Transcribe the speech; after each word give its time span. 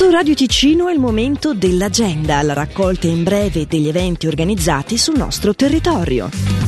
Su 0.00 0.08
Radio 0.08 0.32
Ticino 0.32 0.88
è 0.88 0.94
il 0.94 0.98
momento 0.98 1.52
dell'agenda, 1.52 2.40
la 2.40 2.54
raccolta 2.54 3.06
in 3.06 3.22
breve 3.22 3.66
degli 3.66 3.86
eventi 3.86 4.28
organizzati 4.28 4.96
sul 4.96 5.18
nostro 5.18 5.54
territorio. 5.54 6.59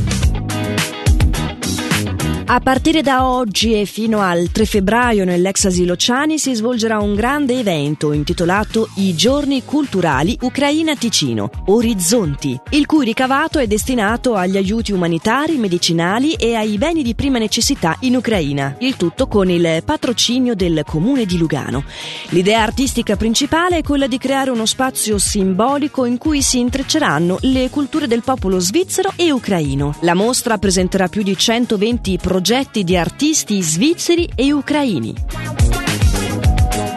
A 2.55 2.61
partire 2.61 3.01
da 3.01 3.27
oggi 3.27 3.81
e 3.81 3.87
fino 3.87 4.21
al 4.21 4.51
3 4.53 4.67
febbraio 4.67 5.25
nell'ex 5.25 5.65
asilo 5.65 5.97
Ciani 5.97 6.39
si 6.39 6.53
svolgerà 6.53 6.99
un 6.99 7.15
grande 7.15 7.59
evento 7.59 8.13
intitolato 8.13 8.91
I 8.97 9.15
giorni 9.15 9.65
culturali 9.65 10.37
Ucraina 10.43 10.95
Ticino, 10.95 11.49
Orizzonti, 11.65 12.61
il 12.73 12.85
cui 12.85 13.07
ricavato 13.07 13.59
è 13.59 13.67
destinato 13.67 14.35
agli 14.35 14.59
aiuti 14.59 14.93
umanitari, 14.93 15.57
medicinali 15.57 16.35
e 16.35 16.55
ai 16.55 16.77
beni 16.77 17.03
di 17.03 17.15
prima 17.15 17.39
necessità 17.39 17.97
in 18.01 18.17
Ucraina, 18.17 18.77
il 18.81 18.99
tutto 18.99 19.29
con 19.29 19.49
il 19.49 19.83
patrocinio 19.83 20.55
del 20.55 20.83
comune 20.85 21.25
di 21.25 21.39
Lugano. 21.39 21.85
L'idea 22.33 22.61
artistica 22.61 23.17
principale 23.17 23.79
è 23.79 23.83
quella 23.83 24.07
di 24.07 24.19
creare 24.19 24.51
uno 24.51 24.67
spazio 24.67 25.17
simbolico 25.17 26.05
in 26.05 26.19
cui 26.19 26.43
si 26.43 26.59
intrecceranno 26.59 27.39
le 27.41 27.71
culture 27.71 28.07
del 28.07 28.23
popolo 28.23 28.59
svizzero 28.59 29.11
e 29.17 29.33
ucraino. 29.33 29.97
La 30.01 30.13
mostra 30.13 30.59
presenterà 30.59 31.09
più 31.09 31.23
di 31.23 31.35
120 31.35 32.19
progetti 32.19 32.41
progetti 32.43 32.83
di 32.83 32.97
artisti 32.97 33.63
svizzeri 33.63 34.29
e 34.35 34.53
ucraini. 34.53 35.42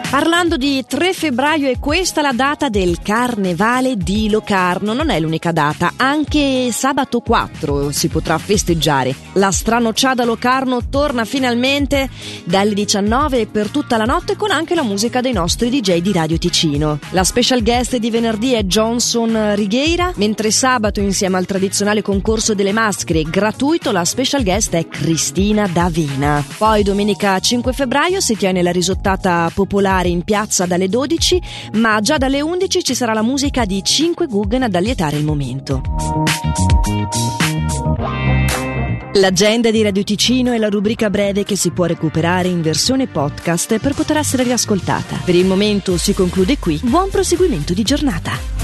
Parlando 0.08 0.56
di 0.56 0.84
3 0.86 1.12
febbraio 1.12 1.68
è 1.68 1.78
questa 1.80 2.22
la 2.22 2.32
data 2.32 2.68
del 2.68 3.00
Carnevale 3.02 3.96
di 3.96 4.30
Locarno, 4.30 4.94
non 4.94 5.10
è 5.10 5.18
l'unica 5.18 5.50
data, 5.50 5.94
anche 5.96 6.70
sabato 6.70 7.20
4 7.20 7.90
si 7.90 8.08
potrà 8.08 8.38
festeggiare. 8.38 9.14
La 9.32 9.50
stranocciada 9.50 10.24
Locarno 10.24 10.88
torna 10.88 11.24
finalmente 11.24 12.08
dalle 12.44 12.72
19 12.72 13.48
per 13.48 13.68
tutta 13.68 13.96
la 13.96 14.04
notte 14.04 14.36
con 14.36 14.52
anche 14.52 14.76
la 14.76 14.84
musica 14.84 15.20
dei 15.20 15.32
nostri 15.32 15.70
DJ 15.70 15.98
di 15.98 16.12
Radio 16.12 16.38
Ticino. 16.38 16.98
La 17.10 17.24
special 17.24 17.62
guest 17.62 17.96
di 17.96 18.10
venerdì 18.10 18.52
è 18.52 18.62
Johnson 18.62 19.54
Righeira, 19.54 20.12
mentre 20.14 20.52
sabato 20.52 21.00
insieme 21.00 21.36
al 21.36 21.46
tradizionale 21.46 22.00
concorso 22.00 22.54
delle 22.54 22.72
maschere 22.72 23.22
gratuito 23.24 23.90
la 23.90 24.04
special 24.04 24.44
guest 24.44 24.72
è 24.74 24.86
Cristina 24.86 25.66
D'Avena. 25.66 26.42
Poi 26.56 26.84
domenica 26.84 27.38
5 27.38 27.72
febbraio 27.72 28.20
si 28.20 28.36
tiene 28.36 28.62
la 28.62 28.70
risottata 28.70 29.50
popolare 29.52 29.94
in 30.04 30.22
piazza 30.22 30.66
dalle 30.66 30.88
12, 30.88 31.42
ma 31.74 32.00
già 32.00 32.18
dalle 32.18 32.40
11 32.42 32.84
ci 32.84 32.94
sarà 32.94 33.14
la 33.14 33.22
musica 33.22 33.64
di 33.64 33.82
5 33.82 34.26
Guggen 34.26 34.62
ad 34.62 34.74
allietare 34.74 35.16
il 35.16 35.24
momento. 35.24 35.80
L'agenda 39.14 39.70
di 39.70 39.82
Radio 39.82 40.04
Ticino 40.04 40.52
è 40.52 40.58
la 40.58 40.68
rubrica 40.68 41.08
breve 41.08 41.42
che 41.42 41.56
si 41.56 41.70
può 41.70 41.86
recuperare 41.86 42.48
in 42.48 42.60
versione 42.60 43.06
podcast 43.06 43.78
per 43.78 43.94
poter 43.94 44.18
essere 44.18 44.42
riascoltata. 44.42 45.18
Per 45.24 45.34
il 45.34 45.46
momento 45.46 45.96
si 45.96 46.12
conclude 46.12 46.58
qui. 46.58 46.78
Buon 46.82 47.08
proseguimento 47.08 47.72
di 47.72 47.82
giornata. 47.82 48.55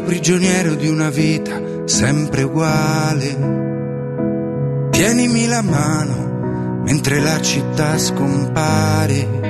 Prigioniero 0.00 0.74
di 0.74 0.88
una 0.88 1.10
vita 1.10 1.60
sempre 1.86 2.42
uguale. 2.42 3.54
Tienimi 4.90 5.46
la 5.46 5.62
mano 5.62 6.82
mentre 6.84 7.20
la 7.20 7.40
città 7.40 7.98
scompare. 7.98 9.44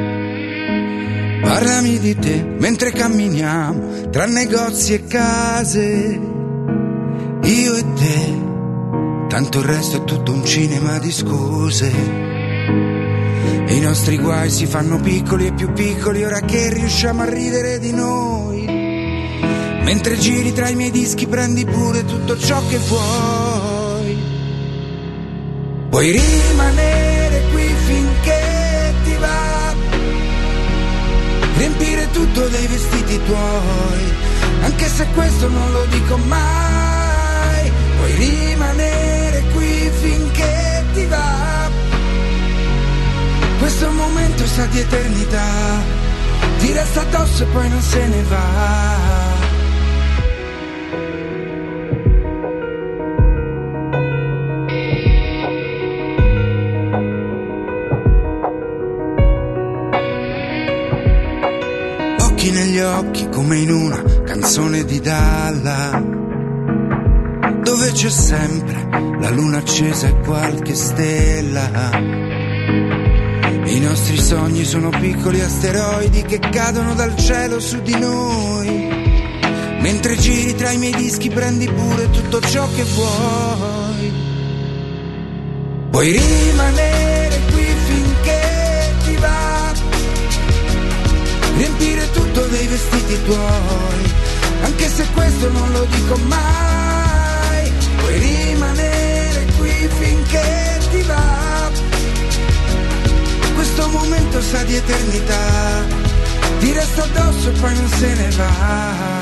Parlami 1.43 1.98
di 1.98 2.16
te 2.16 2.43
mentre 2.58 2.90
camminiamo 2.93 4.08
tra 4.10 4.26
negozi 4.26 4.94
e 4.94 5.06
case. 5.06 6.20
Io 7.43 7.75
e 7.75 7.84
te, 7.94 8.38
tanto 9.28 9.58
il 9.60 9.64
resto 9.64 9.98
è 9.98 10.04
tutto 10.04 10.32
un 10.32 10.44
cinema 10.44 10.98
di 10.98 11.12
scuse. 11.12 11.93
I 13.69 13.81
nostri 13.81 14.19
guai 14.19 14.50
si 14.50 14.66
fanno 14.66 14.98
piccoli 15.00 15.46
e 15.46 15.52
più 15.52 15.72
piccoli 15.72 16.25
ora 16.25 16.40
che 16.40 16.72
riusciamo 16.72 17.22
a 17.22 17.28
ridere 17.28 17.78
di 17.78 17.93
noi. 17.93 18.75
Mentre 19.86 20.18
giri 20.18 20.52
tra 20.52 20.68
i 20.68 20.74
miei 20.74 20.90
dischi 20.90 21.28
prendi 21.28 21.64
pure 21.64 22.04
tutto 22.04 22.36
ciò 22.36 22.60
che 22.66 22.76
vuoi. 22.76 24.18
Puoi 25.88 26.10
rimanere 26.10 27.42
qui 27.52 27.72
finché 27.86 28.94
ti 29.04 29.14
va. 29.20 29.74
Riempire 31.56 32.10
tutto 32.10 32.48
dei 32.48 32.66
vestiti 32.66 33.20
tuoi. 33.26 34.02
Anche 34.62 34.88
se 34.88 35.06
questo 35.14 35.48
non 35.48 35.70
lo 35.70 35.84
dico 35.84 36.16
mai. 36.16 37.70
Puoi 37.96 38.12
rimanere 38.16 39.44
qui 39.54 39.90
finché 40.00 40.84
ti 40.94 41.04
va. 41.06 41.70
Questo 43.60 43.88
momento 43.92 44.46
sa 44.46 44.66
di 44.66 44.80
eternità. 44.80 45.46
Ti 46.58 46.72
resta 46.72 47.02
addosso 47.02 47.44
e 47.44 47.46
poi 47.46 47.68
non 47.68 47.80
se 47.80 48.06
ne 48.08 48.22
va. 48.24 49.25
Come 63.28 63.56
in 63.58 63.70
una 63.70 64.02
canzone 64.25 64.84
di 64.84 65.00
Dalla 65.00 66.14
dove 67.67 67.90
c'è 67.90 68.11
sempre 68.11 68.88
la 69.20 69.31
luna 69.31 69.58
accesa 69.58 70.06
e 70.06 70.20
qualche 70.20 70.75
stella. 70.75 71.90
I 73.64 73.81
nostri 73.81 74.19
sogni 74.19 74.64
sono 74.64 74.90
piccoli 74.90 75.40
asteroidi 75.40 76.23
che 76.23 76.38
cadono 76.38 76.94
dal 76.94 77.17
cielo 77.17 77.58
su 77.58 77.82
di 77.82 77.99
noi. 77.99 78.88
Mentre 79.81 80.17
giri 80.17 80.55
tra 80.55 80.70
i 80.70 80.79
miei 80.79 80.94
dischi 80.94 81.29
prendi 81.29 81.69
pure 81.69 82.08
tutto 82.11 82.40
ciò 82.40 82.69
che 82.75 82.84
vuoi. 82.84 84.12
Puoi 85.90 86.12
rimanere 86.12 87.40
qui 87.50 87.67
finché 87.84 88.94
ti 89.05 89.17
va 89.17 89.56
riempire 91.56 92.11
tutto 92.11 92.41
dei 92.47 92.67
vestiti 92.67 93.23
tuoi, 93.25 94.12
anche 94.62 94.88
se 94.88 95.06
questo 95.14 95.50
non 95.50 95.73
lo 95.73 95.85
dico 95.85 96.17
mai, 96.26 97.73
puoi 97.97 98.19
rimanere 98.19 99.47
qui 99.58 99.88
finché 99.99 100.79
ti 100.91 101.03
va. 101.03 101.70
Questo 103.55 103.88
momento 103.88 104.41
sa 104.43 104.62
di 104.64 104.76
eternità, 104.76 105.85
ti 106.61 106.73
resta 106.73 107.05
addosso 107.05 107.49
e 107.49 107.53
poi 107.53 107.75
non 107.75 107.88
se 107.88 108.14
ne 108.14 108.31
va. 108.37 109.14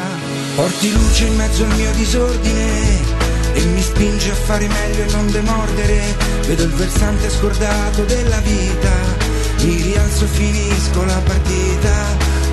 Porti 0.57 0.93
luce 0.93 1.25
in 1.25 1.37
mezzo 1.37 1.65
al 1.65 1.75
mio 1.75 1.91
disordine 1.93 3.23
e 3.55 3.61
mi 3.65 3.83
spinge 3.83 4.31
a 4.31 4.35
fare 4.35 4.69
meglio 4.69 5.03
e 5.05 5.13
non 5.13 5.31
demordere. 5.31 6.03
Vedo 6.47 6.65
il 6.65 6.73
versante 6.75 7.31
scordato 7.31 8.05
della 8.05 8.39
vita 8.39 9.34
mi 9.64 9.82
rialzo 9.82 10.25
e 10.25 10.28
finisco 10.28 11.05
la 11.05 11.20
partita. 11.25 11.93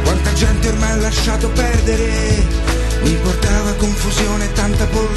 Quanta 0.03 0.33
gente 0.33 0.67
ormai 0.69 0.91
ha 0.91 0.95
lasciato 0.95 1.49
perdere, 1.49 2.45
mi 3.03 3.15
portava 3.15 3.73
confusione 3.73 4.45
e 4.45 4.51
tanta 4.53 4.85
polvere 4.85 5.11